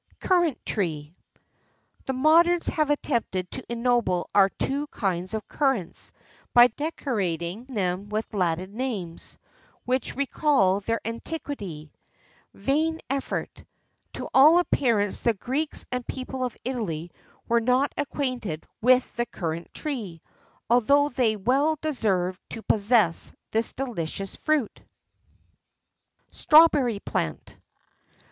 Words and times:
CURRANT 0.19 0.57
TREE. 0.65 1.13
The 2.07 2.13
moderns 2.13 2.65
have 2.69 2.89
attempted 2.89 3.51
to 3.51 3.71
ennoble 3.71 4.31
our 4.33 4.49
two 4.49 4.87
kinds 4.87 5.35
of 5.35 5.47
currants 5.47 6.11
by 6.55 6.69
decorating 6.69 7.65
them 7.65 8.09
with 8.09 8.33
Latin 8.33 8.75
names, 8.75 9.37
which 9.85 10.15
recall 10.15 10.79
their 10.79 10.99
antiquity.[XIII 11.05 11.91
67] 12.55 12.59
Vain 12.65 12.99
effort! 13.11 13.63
To 14.13 14.27
all 14.33 14.57
appearance 14.57 15.19
the 15.19 15.35
Greeks 15.35 15.85
and 15.91 16.03
people 16.07 16.43
of 16.43 16.57
Italy 16.65 17.11
were 17.47 17.61
not 17.61 17.93
acquainted 17.95 18.65
with 18.81 19.15
the 19.17 19.27
currant 19.27 19.71
tree,[XIII 19.71 20.15
68] 20.15 20.23
although 20.71 21.09
they 21.09 21.35
well 21.35 21.77
deserved 21.79 22.41
to 22.49 22.63
possess 22.63 23.33
this 23.51 23.73
delicious 23.73 24.35
fruit. 24.35 24.81
STRAWBERRY 26.31 27.01
PLANT. 27.01 27.55